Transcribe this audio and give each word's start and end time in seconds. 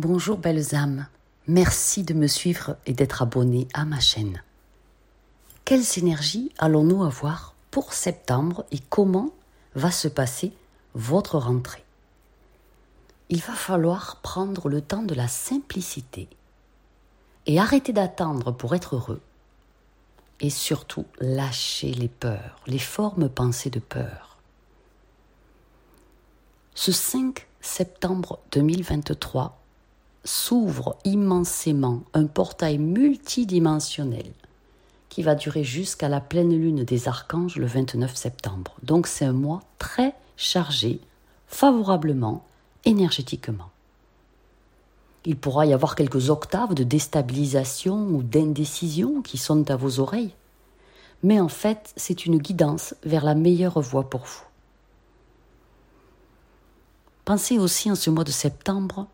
Bonjour 0.00 0.38
belles 0.38 0.76
âmes, 0.76 1.08
merci 1.48 2.04
de 2.04 2.14
me 2.14 2.28
suivre 2.28 2.76
et 2.86 2.92
d'être 2.92 3.20
abonné 3.20 3.66
à 3.74 3.84
ma 3.84 3.98
chaîne. 3.98 4.44
Quelles 5.64 5.98
énergies 5.98 6.52
allons-nous 6.56 7.02
avoir 7.02 7.56
pour 7.72 7.92
septembre 7.92 8.64
et 8.70 8.78
comment 8.78 9.30
va 9.74 9.90
se 9.90 10.06
passer 10.06 10.52
votre 10.94 11.36
rentrée? 11.36 11.82
Il 13.28 13.40
va 13.40 13.54
falloir 13.54 14.20
prendre 14.22 14.68
le 14.68 14.80
temps 14.82 15.02
de 15.02 15.16
la 15.16 15.26
simplicité 15.26 16.28
et 17.46 17.58
arrêter 17.58 17.92
d'attendre 17.92 18.52
pour 18.52 18.76
être 18.76 18.94
heureux 18.94 19.20
et 20.38 20.50
surtout 20.50 21.06
lâcher 21.18 21.90
les 21.92 22.06
peurs, 22.06 22.60
les 22.68 22.78
formes 22.78 23.28
pensées 23.28 23.70
de 23.70 23.80
peur. 23.80 24.38
Ce 26.76 26.92
5 26.92 27.48
septembre 27.60 28.38
2023 28.52 29.57
s'ouvre 30.28 30.96
immensément 31.04 32.02
un 32.12 32.26
portail 32.26 32.76
multidimensionnel 32.78 34.30
qui 35.08 35.22
va 35.22 35.34
durer 35.34 35.64
jusqu'à 35.64 36.08
la 36.08 36.20
pleine 36.20 36.50
lune 36.50 36.84
des 36.84 37.08
archanges 37.08 37.56
le 37.56 37.66
29 37.66 38.14
septembre. 38.14 38.74
Donc 38.82 39.06
c'est 39.06 39.24
un 39.24 39.32
mois 39.32 39.62
très 39.78 40.14
chargé, 40.36 41.00
favorablement, 41.46 42.44
énergétiquement. 42.84 43.70
Il 45.24 45.36
pourra 45.36 45.64
y 45.64 45.72
avoir 45.72 45.94
quelques 45.94 46.28
octaves 46.28 46.74
de 46.74 46.84
déstabilisation 46.84 48.08
ou 48.08 48.22
d'indécision 48.22 49.22
qui 49.22 49.38
sonnent 49.38 49.70
à 49.70 49.76
vos 49.76 49.98
oreilles. 49.98 50.34
Mais 51.22 51.40
en 51.40 51.48
fait, 51.48 51.92
c'est 51.96 52.26
une 52.26 52.36
guidance 52.36 52.94
vers 53.02 53.24
la 53.24 53.34
meilleure 53.34 53.80
voie 53.80 54.10
pour 54.10 54.20
vous. 54.20 54.42
Pensez 57.24 57.58
aussi 57.58 57.90
en 57.90 57.94
ce 57.94 58.10
mois 58.10 58.24
de 58.24 58.30
septembre 58.30 59.06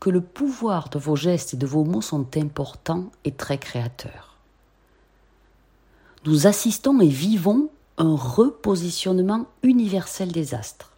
que 0.00 0.10
le 0.10 0.22
pouvoir 0.22 0.88
de 0.88 0.98
vos 0.98 1.14
gestes 1.14 1.54
et 1.54 1.56
de 1.58 1.66
vos 1.66 1.84
mots 1.84 2.00
sont 2.00 2.26
importants 2.36 3.10
et 3.24 3.32
très 3.32 3.58
créateurs. 3.58 4.38
Nous 6.24 6.46
assistons 6.46 7.00
et 7.00 7.08
vivons 7.08 7.68
un 7.98 8.16
repositionnement 8.16 9.46
universel 9.62 10.32
des 10.32 10.54
astres. 10.54 10.92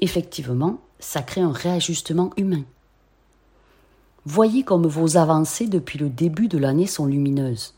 Effectivement, 0.00 0.80
ça 0.98 1.22
crée 1.22 1.40
un 1.40 1.52
réajustement 1.52 2.30
humain. 2.36 2.64
Voyez 4.26 4.64
comme 4.64 4.86
vos 4.86 5.16
avancées 5.16 5.68
depuis 5.68 5.98
le 5.98 6.08
début 6.08 6.48
de 6.48 6.58
l'année 6.58 6.86
sont 6.86 7.06
lumineuses, 7.06 7.74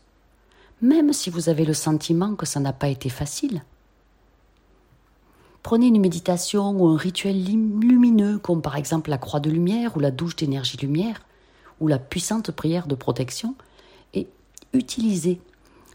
même 0.81 1.13
si 1.13 1.29
vous 1.29 1.49
avez 1.49 1.65
le 1.65 1.73
sentiment 1.73 2.35
que 2.35 2.45
ça 2.45 2.59
n'a 2.59 2.73
pas 2.73 2.87
été 2.87 3.09
facile. 3.09 3.61
Prenez 5.67 5.87
une 5.87 5.99
méditation 5.99 6.71
ou 6.71 6.87
un 6.87 6.95
rituel 6.95 7.43
lumineux, 7.43 8.37
comme 8.37 8.61
par 8.61 8.77
exemple 8.77 9.09
la 9.09 9.17
croix 9.17 9.41
de 9.41 9.49
lumière 9.49 9.97
ou 9.97 9.99
la 9.99 10.11
douche 10.11 10.37
d'énergie 10.37 10.77
lumière, 10.77 11.19
ou 11.81 11.89
la 11.89 11.99
puissante 11.99 12.51
prière 12.51 12.87
de 12.87 12.95
protection, 12.95 13.53
et 14.13 14.29
utilisez 14.71 15.41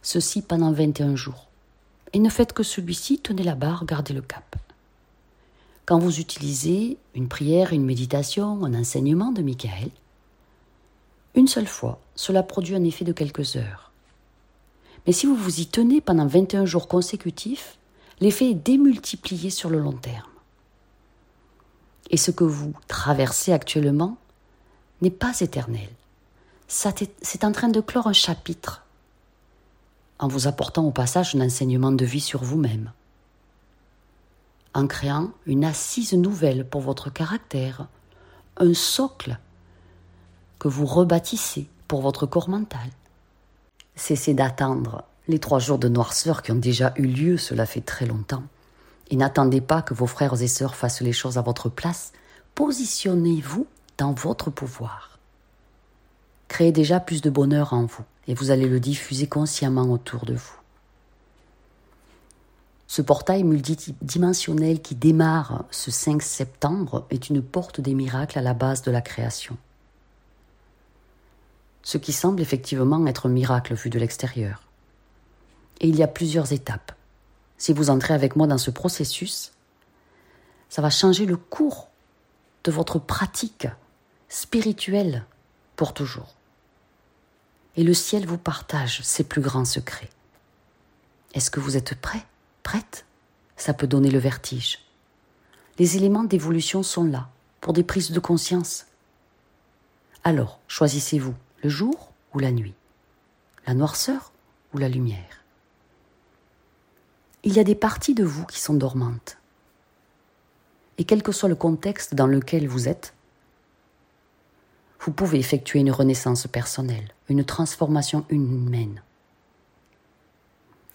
ceci 0.03 0.43
pendant 0.43 0.73
21 0.73 1.17
jours. 1.17 1.49
Et 2.13 2.19
ne 2.19 2.29
faites 2.29 2.53
que 2.53 2.63
celui-ci, 2.63 3.21
tenez 3.21 3.43
la 3.43 3.55
barre, 3.55 3.87
gardez 3.87 4.13
le 4.13 4.21
cap. 4.21 4.57
Quand 5.87 5.99
vous 5.99 6.21
utilisez 6.21 6.99
une 7.15 7.29
prière, 7.29 7.73
une 7.73 7.87
méditation, 7.87 8.67
un 8.67 8.75
enseignement 8.79 9.33
de 9.33 9.41
Michael, 9.41 9.89
une 11.35 11.49
seule 11.49 11.67
fois, 11.67 11.99
cela 12.15 12.43
produit 12.43 12.75
un 12.75 12.85
effet 12.85 13.07
de 13.07 13.13
quelques 13.15 13.57
heures. 13.57 13.91
Mais 15.07 15.15
si 15.15 15.25
vous 15.25 15.35
vous 15.35 15.61
y 15.61 15.67
tenez 15.67 16.03
pendant 16.03 16.27
21 16.27 16.67
jours 16.67 16.89
consécutifs, 16.89 17.79
l'effet 18.21 18.51
est 18.51 18.55
démultiplié 18.55 19.51
sur 19.51 19.71
le 19.71 19.79
long 19.79 19.93
terme. 19.93 20.29
Et 22.11 22.17
ce 22.17 22.31
que 22.31 22.45
vous 22.45 22.75
traversez 22.89 23.53
actuellement 23.53 24.17
n'est 25.01 25.11
pas 25.11 25.41
éternel. 25.41 25.89
C'est 26.69 27.45
en 27.45 27.53
train 27.53 27.69
de 27.69 27.81
clore 27.81 28.07
un 28.07 28.13
chapitre 28.13 28.85
en 30.19 30.29
vous 30.29 30.47
apportant 30.47 30.85
au 30.85 30.93
passage 30.93 31.35
un 31.35 31.41
enseignement 31.41 31.91
de 31.91 32.05
vie 32.05 32.21
sur 32.21 32.45
vous-même, 32.45 32.93
en 34.73 34.87
créant 34.87 35.33
une 35.47 35.65
assise 35.65 36.15
nouvelle 36.15 36.65
pour 36.67 36.81
votre 36.81 37.11
caractère, 37.11 37.89
un 38.57 38.73
socle 38.73 39.39
que 40.61 40.69
vous 40.69 40.87
rebâtissez 40.87 41.69
pour 41.89 42.03
votre 42.03 42.27
corps 42.27 42.49
mental. 42.49 42.89
Cessez 43.97 44.33
d'attendre 44.33 45.05
les 45.29 45.39
trois 45.39 45.59
jours 45.59 45.79
de 45.79 45.89
noirceur 45.89 46.43
qui 46.43 46.53
ont 46.53 46.57
déjà 46.57 46.93
eu 46.97 47.07
lieu, 47.07 47.37
cela 47.37 47.67
fait 47.67 47.81
très 47.81 48.07
longtemps. 48.07 48.43
Et 49.11 49.17
n'attendez 49.17 49.61
pas 49.61 49.83
que 49.83 49.95
vos 49.95 50.07
frères 50.07 50.41
et 50.41 50.49
sœurs 50.49 50.75
fassent 50.75 51.01
les 51.01 51.13
choses 51.13 51.39
à 51.39 51.43
votre 51.43 51.69
place. 51.69 52.13
Positionnez-vous 52.55 53.67
dans 53.99 54.13
votre 54.13 54.51
pouvoir. 54.51 55.19
Créez 56.49 56.73
déjà 56.73 57.01
plus 57.01 57.23
de 57.23 57.31
bonheur 57.31 57.73
en 57.73 57.85
vous 57.85 58.05
et 58.29 58.35
vous 58.35 58.51
allez 58.51 58.69
le 58.69 58.81
diffuser 58.81 59.27
consciemment 59.27 59.91
autour 59.91 60.25
de 60.25 60.35
vous. 60.35 60.57
Ce 62.87 63.01
portail 63.01 63.43
multidimensionnel 63.43 64.83
qui 64.83 64.95
démarre 64.95 65.65
ce 65.71 65.91
5 65.91 66.23
septembre 66.23 67.07
est 67.11 67.31
une 67.31 67.43
porte 67.43 67.81
des 67.81 67.95
miracles 67.95 68.39
à 68.39 68.43
la 68.43 68.53
base 68.53 68.83
de 68.83 68.91
la 68.91 69.01
création 69.01 69.57
ce 71.83 71.99
qui 71.99 72.13
semble 72.13 72.41
effectivement 72.41 73.07
être 73.07 73.27
un 73.27 73.33
miracle 73.33 73.75
vu 73.75 73.91
de 73.91 73.99
l'extérieur. 73.99 74.63
Et 75.83 75.89
il 75.89 75.97
y 75.97 76.03
a 76.03 76.09
plusieurs 76.09 76.53
étapes. 76.53 76.93
Si 77.59 77.73
vous 77.73 77.91
entrez 77.91 78.15
avec 78.15 78.37
moi 78.37 78.47
dans 78.47 78.59
ce 78.59 78.71
processus, 78.71 79.53
ça 80.69 80.81
va 80.81 80.91
changer 80.91 81.27
le 81.27 81.37
cours 81.37 81.89
de 82.65 82.73
votre 82.73 82.99
pratique 82.99 83.67
spirituelle 84.29 85.25
pour 85.77 85.93
toujours. 85.93 86.35
Et 87.77 87.85
le 87.85 87.95
ciel 87.95 88.27
vous 88.27 88.39
partage 88.39 89.03
ses 89.03 89.25
plus 89.25 89.41
grands 89.41 89.65
secrets. 89.65 90.11
Est-ce 91.35 91.51
que 91.51 91.61
vous 91.61 91.77
êtes 91.77 91.95
prêt 92.01 92.25
Prête? 92.63 93.05
Ça 93.57 93.75
peut 93.75 93.87
donner 93.87 94.11
le 94.11 94.19
vertige. 94.19 94.79
Les 95.79 95.97
éléments 95.97 96.25
d'évolution 96.25 96.83
sont 96.83 97.05
là, 97.05 97.29
pour 97.61 97.73
des 97.73 97.83
prises 97.83 98.11
de 98.11 98.21
conscience. 98.21 98.87
Alors, 100.25 100.61
choisissez-vous 100.69 101.35
le 101.63 101.69
jour 101.69 102.13
ou 102.35 102.39
la 102.39 102.53
nuit, 102.53 102.75
la 103.67 103.75
noirceur 103.75 104.33
ou 104.73 104.79
la 104.79 104.89
lumière? 104.89 105.42
Il 107.45 107.55
y 107.55 107.59
a 107.59 107.65
des 107.65 107.75
parties 107.75 108.15
de 108.15 108.25
vous 108.25 108.45
qui 108.47 108.61
sont 108.61 108.75
dormantes. 108.75 109.37
Et 110.99 111.05
quel 111.05 111.25
que 111.25 111.33
soit 111.33 111.49
le 111.49 111.57
contexte 111.57 112.15
dans 112.15 112.29
lequel 112.29 112.69
vous 112.69 112.87
êtes, 112.87 113.15
vous 115.01 115.11
pouvez 115.11 115.41
effectuer 115.41 115.81
une 115.81 115.91
renaissance 115.91 116.47
personnelle, 116.47 117.09
une 117.29 117.45
transformation 117.45 118.25
humaine. 118.31 119.03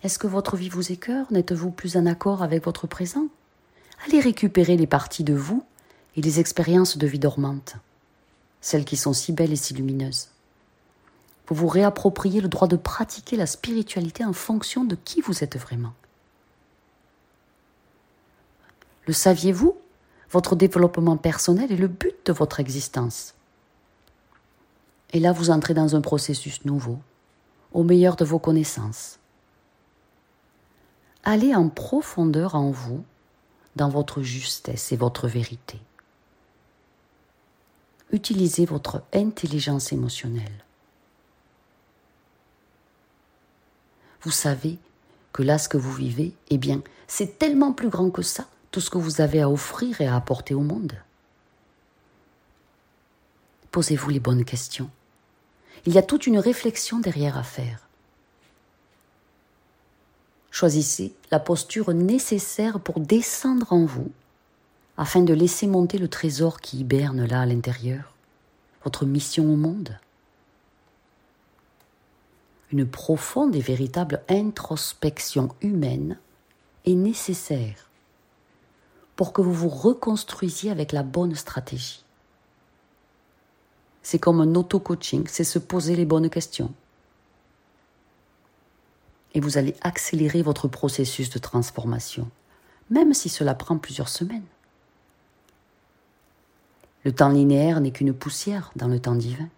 Est-ce 0.03 0.17
que 0.17 0.27
votre 0.27 0.55
vie 0.55 0.69
vous 0.69 0.93
écœure 0.93 1.25
N'êtes-vous 1.31 1.71
plus 1.71 1.97
en 1.97 2.05
accord 2.05 2.41
avec 2.41 2.63
votre 2.63 2.87
présent? 2.87 3.27
Allez 4.05 4.21
récupérer 4.21 4.77
les 4.77 4.87
parties 4.87 5.25
de 5.25 5.33
vous 5.33 5.65
et 6.15 6.21
les 6.21 6.39
expériences 6.39 6.97
de 6.97 7.07
vie 7.07 7.19
dormantes, 7.19 7.75
celles 8.61 8.85
qui 8.85 8.95
sont 8.95 9.11
si 9.11 9.33
belles 9.33 9.51
et 9.51 9.57
si 9.57 9.73
lumineuses. 9.73 10.29
Vous 11.47 11.55
vous 11.55 11.67
réappropriez 11.67 12.39
le 12.39 12.47
droit 12.47 12.69
de 12.69 12.77
pratiquer 12.77 13.35
la 13.35 13.47
spiritualité 13.47 14.23
en 14.23 14.33
fonction 14.33 14.85
de 14.85 14.95
qui 14.95 15.19
vous 15.19 15.43
êtes 15.43 15.57
vraiment. 15.57 15.93
Le 19.07 19.13
saviez-vous? 19.13 19.75
Votre 20.29 20.55
développement 20.55 21.17
personnel 21.17 21.71
est 21.71 21.77
le 21.77 21.87
but 21.87 22.15
de 22.25 22.33
votre 22.33 22.59
existence. 22.59 23.33
Et 25.13 25.19
là, 25.19 25.31
vous 25.31 25.49
entrez 25.49 25.73
dans 25.73 25.95
un 25.95 26.01
processus 26.01 26.65
nouveau, 26.65 26.99
au 27.71 27.83
meilleur 27.83 28.17
de 28.17 28.25
vos 28.25 28.39
connaissances. 28.39 29.19
Allez 31.23 31.55
en 31.55 31.69
profondeur 31.69 32.55
en 32.55 32.71
vous, 32.71 33.03
dans 33.75 33.89
votre 33.89 34.21
justesse 34.21 34.91
et 34.91 34.97
votre 34.97 35.27
vérité. 35.27 35.79
Utilisez 38.11 38.65
votre 38.65 39.03
intelligence 39.13 39.91
émotionnelle. 39.93 40.63
vous 44.27 44.31
savez 44.31 44.77
que 45.31 45.41
là, 45.41 45.57
ce 45.57 45.69
que 45.69 45.77
vous 45.77 45.93
vivez, 45.93 46.33
eh 46.49 46.57
bien, 46.57 46.81
c'est 47.07 47.39
tellement 47.39 47.71
plus 47.71 47.87
grand 47.87 48.09
que 48.09 48.21
ça, 48.21 48.45
tout 48.71 48.81
ce 48.81 48.89
que 48.89 48.97
vous 48.97 49.21
avez 49.21 49.41
à 49.41 49.49
offrir 49.49 50.01
et 50.01 50.07
à 50.07 50.15
apporter 50.15 50.53
au 50.53 50.61
monde. 50.61 50.93
Posez-vous 53.71 54.09
les 54.09 54.19
bonnes 54.19 54.45
questions. 54.45 54.89
Il 55.85 55.93
y 55.93 55.97
a 55.97 56.03
toute 56.03 56.27
une 56.27 56.39
réflexion 56.39 56.99
derrière 56.99 57.37
à 57.37 57.43
faire. 57.43 57.87
Choisissez 60.51 61.13
la 61.31 61.39
posture 61.39 61.93
nécessaire 61.93 62.79
pour 62.79 62.99
descendre 62.99 63.71
en 63.73 63.85
vous, 63.85 64.11
afin 64.97 65.21
de 65.21 65.33
laisser 65.33 65.67
monter 65.67 65.97
le 65.97 66.07
trésor 66.07 66.59
qui 66.59 66.79
hiberne 66.79 67.25
là 67.25 67.41
à 67.41 67.45
l'intérieur, 67.45 68.15
votre 68.83 69.05
mission 69.05 69.51
au 69.51 69.55
monde 69.55 69.99
une 72.71 72.87
profonde 72.87 73.55
et 73.55 73.61
véritable 73.61 74.21
introspection 74.29 75.49
humaine 75.61 76.19
est 76.85 76.95
nécessaire 76.95 77.86
pour 79.17 79.33
que 79.33 79.41
vous 79.41 79.51
vous 79.51 79.67
reconstruisiez 79.67 80.71
avec 80.71 80.93
la 80.93 81.03
bonne 81.03 81.35
stratégie. 81.35 82.05
C'est 84.03 84.19
comme 84.19 84.39
un 84.39 84.55
auto-coaching, 84.55 85.25
c'est 85.27 85.43
se 85.43 85.59
poser 85.59 85.97
les 85.97 86.05
bonnes 86.05 86.29
questions. 86.29 86.71
Et 89.33 89.41
vous 89.41 89.57
allez 89.57 89.75
accélérer 89.81 90.43
votre 90.43 90.67
processus 90.67 91.29
de 91.31 91.39
transformation, 91.39 92.29
même 92.89 93.13
si 93.13 93.27
cela 93.27 93.55
prend 93.55 93.77
plusieurs 93.77 94.07
semaines. 94.07 94.45
Le 97.03 97.11
temps 97.11 97.29
linéaire 97.29 97.81
n'est 97.81 97.91
qu'une 97.91 98.13
poussière 98.13 98.71
dans 98.75 98.87
le 98.87 98.99
temps 98.99 99.15
divin. 99.15 99.49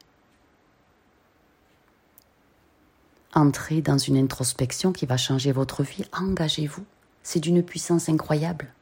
Entrez 3.34 3.82
dans 3.82 3.98
une 3.98 4.18
introspection 4.18 4.94
qui 4.94 5.06
va 5.06 5.18
changer 5.18 5.52
votre 5.52 5.84
vie. 5.84 6.06
Engagez-vous. 6.14 6.86
C'est 7.24 7.40
d'une 7.40 7.62
puissance 7.62 8.10
incroyable. 8.10 8.74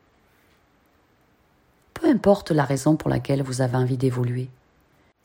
Importe 2.08 2.52
la 2.52 2.64
raison 2.64 2.96
pour 2.96 3.10
laquelle 3.10 3.44
vous 3.44 3.60
avez 3.60 3.76
envie 3.76 3.98
d'évoluer, 3.98 4.50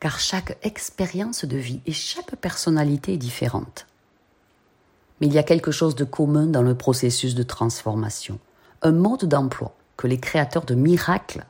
car 0.01 0.19
chaque 0.19 0.57
expérience 0.63 1.45
de 1.45 1.55
vie 1.55 1.79
et 1.85 1.93
chaque 1.93 2.35
personnalité 2.35 3.13
est 3.13 3.17
différente. 3.17 3.87
Mais 5.21 5.27
il 5.27 5.33
y 5.33 5.37
a 5.37 5.43
quelque 5.43 5.71
chose 5.71 5.95
de 5.95 6.03
commun 6.03 6.45
dans 6.45 6.61
le 6.61 6.75
processus 6.75 7.35
de 7.35 7.43
transformation, 7.43 8.37
un 8.81 8.91
mode 8.91 9.23
d'emploi 9.23 9.73
que 9.95 10.07
les 10.07 10.19
créateurs 10.19 10.65
de 10.65 10.75
miracles 10.75 11.45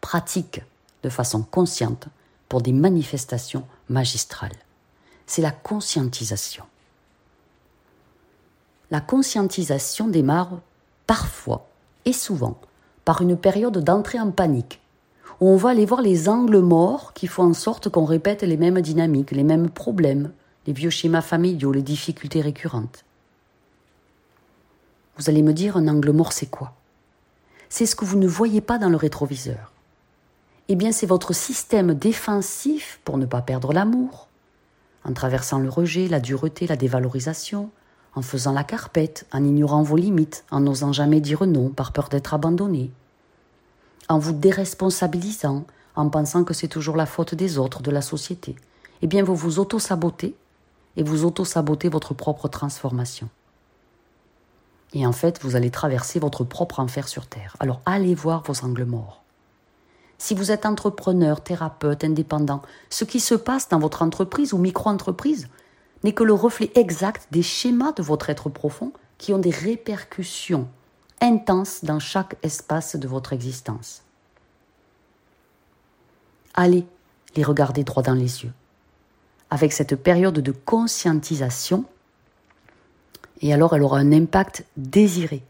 pratiquent 0.00 0.62
de 1.04 1.08
façon 1.08 1.44
consciente 1.44 2.08
pour 2.48 2.60
des 2.60 2.72
manifestations 2.72 3.64
magistrales. 3.88 4.50
C'est 5.26 5.42
la 5.42 5.52
conscientisation. 5.52 6.64
La 8.90 9.00
conscientisation 9.00 10.08
démarre 10.08 10.58
parfois 11.06 11.68
et 12.04 12.12
souvent 12.12 12.58
par 13.04 13.20
une 13.20 13.36
période 13.36 13.78
d'entrée 13.78 14.20
en 14.20 14.30
panique, 14.30 14.80
où 15.40 15.48
on 15.48 15.56
va 15.56 15.70
aller 15.70 15.86
voir 15.86 16.02
les 16.02 16.28
angles 16.28 16.60
morts 16.60 17.12
qui 17.14 17.26
font 17.26 17.44
en 17.44 17.54
sorte 17.54 17.88
qu'on 17.88 18.04
répète 18.04 18.42
les 18.42 18.56
mêmes 18.56 18.80
dynamiques, 18.80 19.32
les 19.32 19.42
mêmes 19.42 19.70
problèmes, 19.70 20.30
les 20.66 20.72
vieux 20.72 20.90
schémas 20.90 21.22
familiaux, 21.22 21.72
les 21.72 21.82
difficultés 21.82 22.40
récurrentes. 22.40 23.04
Vous 25.16 25.28
allez 25.28 25.42
me 25.42 25.52
dire, 25.52 25.76
un 25.76 25.88
angle 25.88 26.12
mort, 26.12 26.32
c'est 26.32 26.46
quoi? 26.46 26.72
C'est 27.68 27.86
ce 27.86 27.96
que 27.96 28.04
vous 28.04 28.18
ne 28.18 28.28
voyez 28.28 28.60
pas 28.60 28.78
dans 28.78 28.88
le 28.88 28.96
rétroviseur. 28.96 29.72
Eh 30.68 30.76
bien, 30.76 30.92
c'est 30.92 31.06
votre 31.06 31.32
système 31.32 31.94
défensif 31.94 33.00
pour 33.04 33.18
ne 33.18 33.26
pas 33.26 33.42
perdre 33.42 33.72
l'amour, 33.72 34.28
en 35.04 35.12
traversant 35.12 35.58
le 35.58 35.68
rejet, 35.68 36.06
la 36.06 36.20
dureté, 36.20 36.66
la 36.66 36.76
dévalorisation, 36.76 37.70
en 38.14 38.22
faisant 38.22 38.52
la 38.52 38.64
carpette, 38.64 39.26
en 39.32 39.44
ignorant 39.44 39.82
vos 39.82 39.96
limites, 39.96 40.44
en 40.50 40.60
n'osant 40.60 40.92
jamais 40.92 41.20
dire 41.20 41.46
non 41.46 41.70
par 41.70 41.92
peur 41.92 42.08
d'être 42.08 42.34
abandonné, 42.34 42.90
en 44.08 44.18
vous 44.18 44.32
déresponsabilisant, 44.32 45.64
en 45.94 46.08
pensant 46.08 46.44
que 46.44 46.54
c'est 46.54 46.68
toujours 46.68 46.96
la 46.96 47.06
faute 47.06 47.34
des 47.34 47.58
autres, 47.58 47.82
de 47.82 47.90
la 47.90 48.02
société, 48.02 48.56
eh 49.00 49.06
bien 49.06 49.22
vous 49.22 49.34
vous 49.34 49.58
auto-sabotez 49.58 50.34
et 50.96 51.02
vous 51.02 51.24
auto-sabotez 51.24 51.88
votre 51.88 52.14
propre 52.14 52.48
transformation. 52.48 53.28
Et 54.94 55.06
en 55.06 55.12
fait, 55.12 55.42
vous 55.42 55.56
allez 55.56 55.70
traverser 55.70 56.18
votre 56.18 56.44
propre 56.44 56.80
enfer 56.80 57.08
sur 57.08 57.26
Terre. 57.26 57.56
Alors 57.60 57.80
allez 57.86 58.14
voir 58.14 58.42
vos 58.42 58.64
angles 58.64 58.84
morts. 58.84 59.22
Si 60.18 60.34
vous 60.34 60.52
êtes 60.52 60.66
entrepreneur, 60.66 61.40
thérapeute, 61.40 62.04
indépendant, 62.04 62.62
ce 62.90 63.04
qui 63.04 63.18
se 63.18 63.34
passe 63.34 63.68
dans 63.68 63.78
votre 63.78 64.02
entreprise 64.02 64.52
ou 64.52 64.58
micro-entreprise, 64.58 65.48
n'est 66.04 66.12
que 66.12 66.24
le 66.24 66.34
reflet 66.34 66.70
exact 66.74 67.28
des 67.30 67.42
schémas 67.42 67.92
de 67.92 68.02
votre 68.02 68.30
être 68.30 68.48
profond 68.48 68.92
qui 69.18 69.32
ont 69.32 69.38
des 69.38 69.50
répercussions 69.50 70.68
intenses 71.20 71.84
dans 71.84 72.00
chaque 72.00 72.36
espace 72.42 72.96
de 72.96 73.06
votre 73.06 73.32
existence. 73.32 74.02
Allez 76.54 76.84
les 77.36 77.44
regarder 77.44 77.84
droit 77.84 78.02
dans 78.02 78.14
les 78.14 78.44
yeux. 78.44 78.52
Avec 79.48 79.72
cette 79.72 79.96
période 79.96 80.38
de 80.38 80.52
conscientisation, 80.52 81.84
et 83.40 83.52
alors 83.52 83.74
elle 83.74 83.82
aura 83.82 83.98
un 83.98 84.12
impact 84.12 84.64
désiré. 84.76 85.42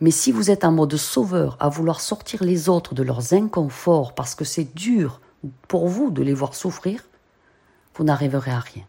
Mais 0.00 0.10
si 0.10 0.32
vous 0.32 0.50
êtes 0.50 0.64
en 0.64 0.72
mode 0.72 0.96
sauveur 0.96 1.56
à 1.60 1.68
vouloir 1.68 2.00
sortir 2.00 2.42
les 2.42 2.68
autres 2.68 2.94
de 2.94 3.02
leurs 3.02 3.32
inconforts 3.32 4.14
parce 4.14 4.34
que 4.34 4.44
c'est 4.44 4.74
dur 4.74 5.20
pour 5.68 5.88
vous 5.88 6.10
de 6.10 6.22
les 6.22 6.34
voir 6.34 6.54
souffrir, 6.54 7.04
vous 7.94 8.04
n'arriverez 8.04 8.50
à 8.50 8.60
rien 8.60 8.84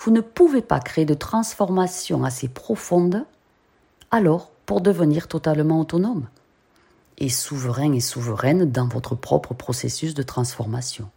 vous 0.00 0.10
ne 0.10 0.22
pouvez 0.22 0.62
pas 0.62 0.80
créer 0.80 1.04
de 1.04 1.14
transformation 1.14 2.24
assez 2.24 2.48
profonde 2.48 3.26
alors 4.10 4.50
pour 4.64 4.80
devenir 4.80 5.28
totalement 5.28 5.78
autonome 5.78 6.26
et 7.18 7.28
souverain 7.28 7.92
et 7.92 8.00
souveraine 8.00 8.70
dans 8.70 8.88
votre 8.88 9.14
propre 9.14 9.52
processus 9.52 10.14
de 10.14 10.22
transformation. 10.22 11.10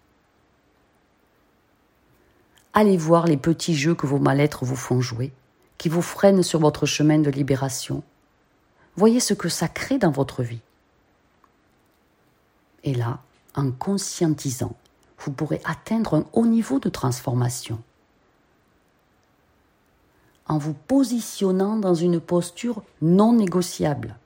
Allez 2.74 2.98
voir 2.98 3.26
les 3.26 3.38
petits 3.38 3.76
jeux 3.76 3.96
que 3.96 4.06
vos 4.06 4.20
mal-êtres 4.20 4.66
vous 4.66 4.76
font 4.76 5.00
jouer, 5.00 5.32
qui 5.78 5.88
vous 5.88 6.02
freinent 6.02 6.44
sur 6.44 6.60
votre 6.60 6.86
chemin 6.86 7.20
de 7.20 7.30
libération. 7.30 8.04
Voyez 8.98 9.22
ce 9.22 9.34
que 9.34 9.48
ça 9.48 9.70
crée 9.70 9.98
dans 9.98 10.12
votre 10.12 10.44
vie. 10.44 10.62
Et 12.84 12.94
là, 12.94 13.22
en 13.56 13.72
conscientisant, 13.72 14.76
vous 15.20 15.32
pourrez 15.32 15.62
atteindre 15.64 16.16
un 16.16 16.26
haut 16.34 16.46
niveau 16.46 16.80
de 16.80 16.90
transformation 16.90 17.82
en 20.48 20.58
vous 20.58 20.74
positionnant 20.74 21.78
dans 21.78 21.94
une 21.94 22.20
posture 22.20 22.84
non 23.02 23.34
négociable. 23.34 24.18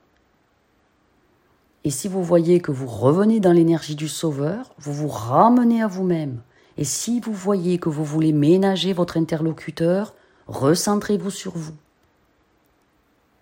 Et 1.84 1.92
si 1.92 2.08
vous 2.08 2.24
voyez 2.24 2.60
que 2.60 2.72
vous 2.72 2.88
revenez 2.88 3.40
dans 3.40 3.54
l'énergie 3.54 3.96
du 3.96 4.08
Sauveur, 4.08 4.74
vous 4.80 4.94
vous 4.94 5.08
ramenez 5.08 5.82
à 5.82 5.88
vous-même. 5.88 6.42
Et 6.78 6.84
si 6.84 7.20
vous 7.20 7.34
voyez 7.34 7.78
que 7.78 7.90
vous 7.90 8.04
voulez 8.04 8.34
ménager 8.34 8.94
votre 8.94 9.18
interlocuteur, 9.18 10.14
recentrez-vous 10.48 11.32
sur 11.32 11.58
vous. 11.58 11.74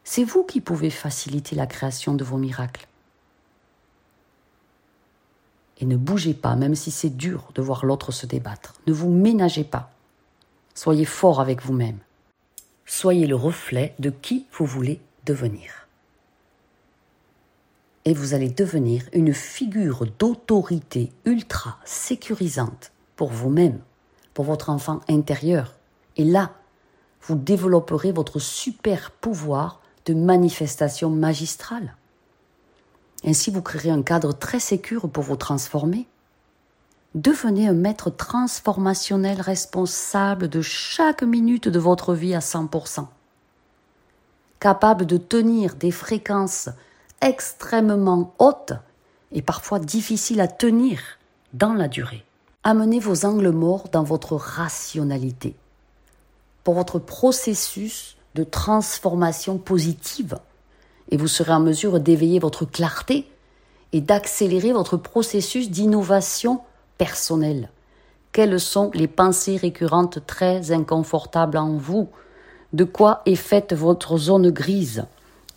C'est 0.04 0.24
vous 0.24 0.44
qui 0.44 0.62
pouvez 0.62 0.90
faciliter 0.90 1.56
la 1.56 1.66
création 1.66 2.14
de 2.14 2.24
vos 2.24 2.38
miracles. 2.38 2.88
Et 5.80 5.86
ne 5.86 5.98
bougez 5.98 6.34
pas, 6.34 6.56
même 6.56 6.76
si 6.76 6.92
c'est 6.92 7.10
dur 7.10 7.50
de 7.56 7.62
voir 7.62 7.86
l'autre 7.86 8.12
se 8.12 8.26
débattre. 8.26 8.76
Ne 8.88 8.94
vous 8.94 9.10
ménagez 9.10 9.64
pas. 9.64 9.92
Soyez 10.74 11.06
fort 11.06 11.42
avec 11.42 11.62
vous-même 11.64 11.98
soyez 12.86 13.28
le 13.28 13.36
reflet 13.36 13.96
de 14.00 14.10
qui 14.10 14.46
vous 14.54 14.66
voulez 14.66 15.02
devenir. 15.26 15.88
Et 18.06 18.14
vous 18.14 18.34
allez 18.34 18.50
devenir 18.50 19.04
une 19.14 19.34
figure 19.34 20.06
d'autorité 20.20 21.12
ultra 21.26 21.80
sécurisante 21.86 22.92
pour 23.16 23.30
vous-même, 23.30 23.80
pour 24.34 24.46
votre 24.46 24.70
enfant 24.70 25.02
intérieur. 25.10 25.74
Et 26.16 26.24
là, 26.24 26.54
vous 27.24 27.36
développerez 27.36 28.12
votre 28.12 28.38
super 28.38 29.10
pouvoir 29.10 29.82
de 30.06 30.14
manifestation 30.14 31.10
magistrale. 31.10 31.96
Ainsi, 33.26 33.50
vous 33.50 33.64
créerez 33.64 33.90
un 33.90 34.04
cadre 34.04 34.34
très 34.34 34.60
sécur 34.60 35.10
pour 35.10 35.24
vous 35.24 35.36
transformer 35.36 36.08
Devenez 37.16 37.70
un 37.70 37.74
maître 37.74 38.10
transformationnel 38.10 39.40
responsable 39.40 40.50
de 40.50 40.62
chaque 40.62 41.24
minute 41.24 41.70
de 41.70 41.80
votre 41.80 42.14
vie 42.14 42.36
à 42.36 42.40
100%. 42.40 43.08
Capable 44.60 45.06
de 45.06 45.16
tenir 45.16 45.76
des 45.76 45.92
fréquences 45.92 46.68
extrêmement 47.22 48.34
hautes 48.38 48.74
et 49.32 49.42
parfois 49.42 49.80
difficiles 49.80 50.42
à 50.42 50.50
tenir 50.50 51.00
dans 51.54 51.74
la 51.74 51.88
durée. 51.88 52.26
Amenez 52.66 53.00
vos 53.00 53.26
angles 53.26 53.52
morts 53.52 53.88
dans 53.94 54.04
votre 54.04 54.36
rationalité 54.36 55.56
pour 56.66 56.74
votre 56.74 57.00
processus 57.00 58.18
de 58.34 58.44
transformation 58.44 59.58
positive 59.58 60.38
et 61.12 61.16
vous 61.16 61.30
serez 61.30 61.54
en 61.54 61.62
mesure 61.62 62.02
d'éveiller 62.02 62.40
votre 62.40 62.66
clarté 62.66 63.26
et 63.94 64.02
d'accélérer 64.02 64.74
votre 64.74 64.98
processus 64.98 65.72
d'innovation 65.72 66.60
personnel. 66.98 67.70
Quelles 68.32 68.60
sont 68.60 68.92
les 68.94 69.08
pensées 69.08 69.58
récurrentes 69.58 70.26
très 70.26 70.72
inconfortables 70.72 71.58
en 71.58 71.78
vous? 71.78 72.10
De 72.74 72.84
quoi 72.84 73.22
est 73.26 73.36
faite 73.36 73.74
votre 73.74 74.18
zone 74.18 74.52
grise? 74.52 75.06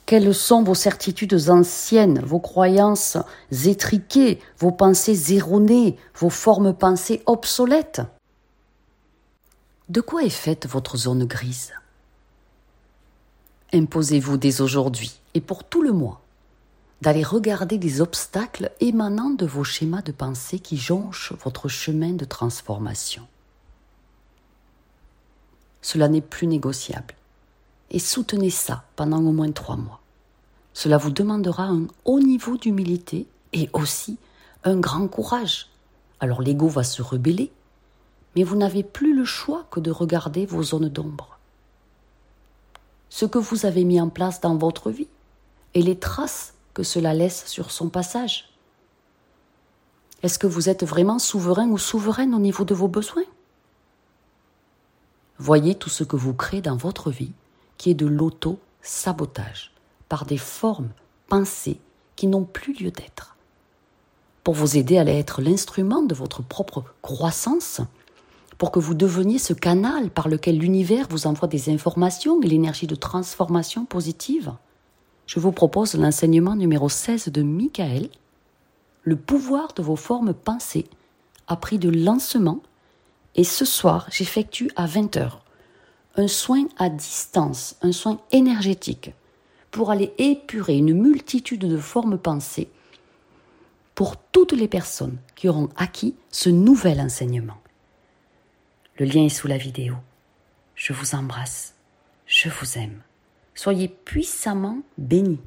Quelles 0.06 0.34
sont 0.34 0.62
vos 0.62 0.74
certitudes 0.74 1.50
anciennes, 1.50 2.20
vos 2.20 2.38
croyances 2.38 3.18
étriquées, 3.50 4.40
vos 4.58 4.70
pensées 4.70 5.34
erronées, 5.34 5.96
vos 6.14 6.30
formes 6.30 6.72
pensées 6.72 7.22
obsolètes? 7.26 8.00
De 9.88 10.00
quoi 10.00 10.22
est 10.22 10.30
faite 10.30 10.66
votre 10.66 10.96
zone 10.96 11.24
grise? 11.24 11.72
Imposez-vous 13.72 14.38
dès 14.38 14.60
aujourd'hui 14.60 15.20
et 15.34 15.40
pour 15.40 15.64
tout 15.64 15.82
le 15.82 15.92
mois 15.92 16.20
d'aller 17.00 17.22
regarder 17.22 17.78
les 17.78 18.00
obstacles 18.00 18.70
émanant 18.80 19.30
de 19.30 19.46
vos 19.46 19.64
schémas 19.64 20.02
de 20.02 20.12
pensée 20.12 20.58
qui 20.58 20.76
jonchent 20.76 21.32
votre 21.44 21.68
chemin 21.68 22.12
de 22.12 22.24
transformation. 22.24 23.26
Cela 25.80 26.08
n'est 26.08 26.20
plus 26.20 26.46
négociable. 26.46 27.14
Et 27.90 27.98
soutenez 27.98 28.50
ça 28.50 28.84
pendant 28.96 29.20
au 29.20 29.32
moins 29.32 29.50
trois 29.52 29.76
mois. 29.76 30.00
Cela 30.74 30.98
vous 30.98 31.10
demandera 31.10 31.64
un 31.64 31.86
haut 32.04 32.20
niveau 32.20 32.56
d'humilité 32.56 33.26
et 33.52 33.70
aussi 33.72 34.18
un 34.64 34.78
grand 34.78 35.08
courage, 35.08 35.68
Alors 36.20 36.42
l'ego 36.42 36.68
va 36.68 36.82
se 36.82 37.00
rebeller, 37.00 37.52
mais 38.34 38.42
vous 38.42 38.56
n'avez 38.56 38.82
plus 38.82 39.16
le 39.16 39.24
choix 39.24 39.66
que 39.70 39.80
de 39.80 39.90
regarder 39.90 40.46
vos 40.46 40.62
zones 40.62 40.88
d'ombre. 40.88 41.38
Ce 43.08 43.24
que 43.24 43.38
vous 43.38 43.66
avez 43.66 43.84
mis 43.84 44.00
en 44.00 44.08
place 44.08 44.40
dans 44.40 44.56
votre 44.56 44.90
vie 44.90 45.08
et 45.74 45.82
les 45.82 45.98
traces 45.98 46.54
que 46.78 46.84
cela 46.84 47.12
laisse 47.12 47.44
sur 47.46 47.72
son 47.72 47.88
passage. 47.88 48.50
Est-ce 50.22 50.38
que 50.38 50.46
vous 50.46 50.68
êtes 50.68 50.84
vraiment 50.84 51.18
souverain 51.18 51.66
ou 51.70 51.76
souveraine 51.76 52.36
au 52.36 52.38
niveau 52.38 52.64
de 52.64 52.72
vos 52.72 52.86
besoins? 52.86 53.24
Voyez 55.38 55.74
tout 55.74 55.88
ce 55.88 56.04
que 56.04 56.14
vous 56.14 56.34
créez 56.34 56.62
dans 56.62 56.76
votre 56.76 57.10
vie 57.10 57.32
qui 57.78 57.90
est 57.90 57.94
de 57.94 58.06
l'auto-sabotage 58.06 59.72
par 60.08 60.24
des 60.24 60.38
formes 60.38 60.90
pensées 61.26 61.80
qui 62.14 62.28
n'ont 62.28 62.44
plus 62.44 62.74
lieu 62.74 62.92
d'être. 62.92 63.34
Pour 64.44 64.54
vous 64.54 64.76
aider 64.76 64.98
à 64.98 65.04
être 65.04 65.42
l'instrument 65.42 66.02
de 66.02 66.14
votre 66.14 66.42
propre 66.42 66.84
croissance, 67.02 67.80
pour 68.56 68.70
que 68.70 68.78
vous 68.78 68.94
deveniez 68.94 69.40
ce 69.40 69.52
canal 69.52 70.10
par 70.10 70.28
lequel 70.28 70.60
l'univers 70.60 71.08
vous 71.10 71.26
envoie 71.26 71.48
des 71.48 71.70
informations 71.70 72.40
et 72.40 72.46
l'énergie 72.46 72.86
de 72.86 72.94
transformation 72.94 73.84
positive, 73.84 74.52
je 75.28 75.38
vous 75.38 75.52
propose 75.52 75.94
l'enseignement 75.94 76.56
numéro 76.56 76.88
16 76.88 77.28
de 77.28 77.42
Michael, 77.42 78.08
le 79.02 79.14
pouvoir 79.14 79.74
de 79.74 79.82
vos 79.82 79.94
formes 79.94 80.32
pensées, 80.34 80.86
appris 81.46 81.78
de 81.78 81.90
lancement, 81.90 82.62
et 83.36 83.44
ce 83.44 83.64
soir 83.64 84.08
j'effectue 84.10 84.70
à 84.74 84.86
20h 84.86 85.32
un 86.16 86.26
soin 86.26 86.66
à 86.78 86.88
distance, 86.88 87.76
un 87.82 87.92
soin 87.92 88.20
énergétique, 88.32 89.12
pour 89.70 89.90
aller 89.92 90.12
épurer 90.18 90.76
une 90.78 90.94
multitude 90.94 91.60
de 91.60 91.78
formes 91.78 92.18
pensées 92.18 92.68
pour 93.94 94.16
toutes 94.16 94.52
les 94.52 94.66
personnes 94.66 95.18
qui 95.36 95.48
auront 95.48 95.68
acquis 95.76 96.16
ce 96.30 96.48
nouvel 96.48 97.00
enseignement. 97.00 97.60
Le 98.96 99.06
lien 99.06 99.24
est 99.24 99.28
sous 99.28 99.46
la 99.46 99.58
vidéo. 99.58 99.94
Je 100.74 100.92
vous 100.92 101.14
embrasse. 101.14 101.74
Je 102.26 102.48
vous 102.48 102.78
aime. 102.78 103.02
Soyez 103.58 103.88
puissamment 103.88 104.82
bénis. 104.98 105.40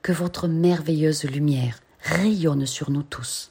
Que 0.00 0.12
votre 0.12 0.48
merveilleuse 0.48 1.24
lumière 1.24 1.80
rayonne 2.00 2.64
sur 2.64 2.90
nous 2.90 3.02
tous. 3.02 3.50